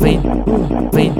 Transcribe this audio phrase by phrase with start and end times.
[0.00, 0.20] vem,
[0.92, 1.12] vem,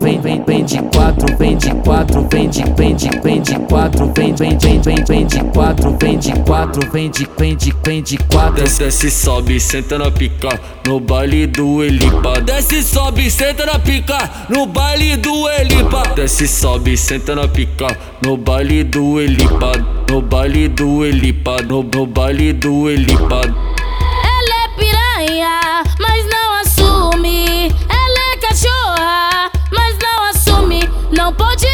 [0.00, 4.12] vem, vem, vem de quatro, vem de quatro, vem de, vem de, vem de quatro,
[4.14, 8.02] vem, vem, vem, vem, vem de quatro, vem de quatro, vem de, vem de, vem
[8.02, 8.62] de quatro.
[8.62, 12.40] Desce, sobe, senta na pica, no baile do Elipa.
[12.40, 16.02] Desce, sobe, senta na pica, no baile do Elipa.
[16.14, 19.72] Desce, sobe, senta na pica, no baile do Elipa,
[20.10, 23.71] no baile do Elipa, no, no baile do Elipa.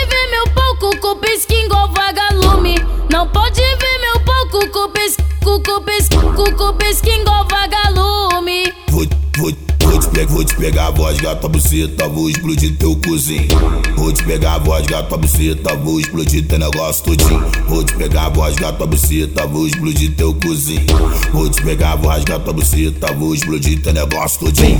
[0.06, 2.76] Ver meu pouco com igual vagalume.
[3.10, 8.72] Não pode ver meu pouco com pisca, com pisca, com igual vagalume.
[8.90, 12.96] Vou, vou, vou te pegar, vou te pegar a voz, gata buceta, vou explodir teu
[12.96, 13.48] cozinho.
[13.96, 17.44] Vou te pegar a voz, gata buceta, vou explodir teu negócio todinho.
[17.66, 20.86] Vou te pegar a voz, gata buceta, vou explodir teu cozinho.
[21.32, 24.78] Vou te pegar a voz, gata buceta, vou explodir teu negócio todinho.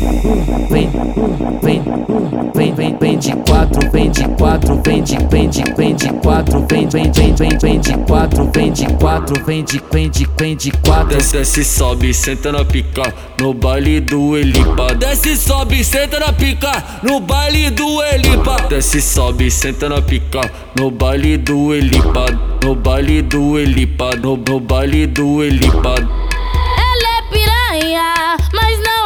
[0.70, 0.90] vem,
[1.62, 1.82] vem,
[2.54, 6.66] vem, vem, vem de quatro, vem de quatro, vem de, vem de, vem de quatro,
[6.70, 10.56] vem, vem, vem, vem, vem de quatro, vem de quatro, vem de, vem de, vem
[10.56, 11.16] de quatro.
[11.16, 14.94] Desce, desce, sobe, senta na pica, no baile do Elipa.
[14.94, 18.56] Desce, sobe, senta na pica, no baile do Elipa.
[18.68, 20.40] Desce, sobe, senta na pica,
[20.78, 22.26] no baile do Elipa.
[22.62, 25.94] No baile do Elipa, no, no baile do Elipa.
[25.96, 28.97] Ela é piranha, mas não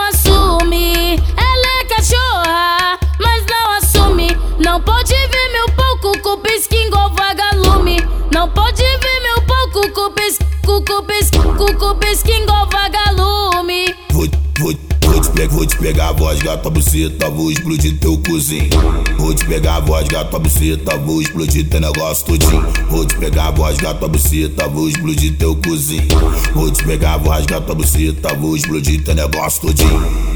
[12.12, 13.94] pisca igual vagalume.
[14.12, 14.26] Vou,
[14.58, 18.70] vou, vou te pegar, vou te pegar a voz, gata buceta, vou explodir teu cozinho.
[19.18, 22.66] Vou te pegar a voz, gata buceta, vou explodir teu negócio todinho.
[22.88, 26.08] Vou te pegar a voz, gata buceta, vou explodir teu cozinho.
[26.54, 30.31] Vou te pegar a voz, gata buceta, vou explodir teu negócio todinho.